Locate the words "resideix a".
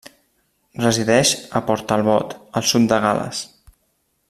0.83-1.61